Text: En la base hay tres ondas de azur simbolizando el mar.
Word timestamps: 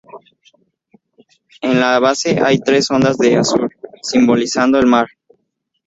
En 1.61 1.79
la 1.79 1.99
base 1.99 2.39
hay 2.43 2.57
tres 2.59 2.89
ondas 2.89 3.19
de 3.19 3.37
azur 3.37 3.71
simbolizando 4.01 4.79
el 4.79 4.87
mar. 4.87 5.05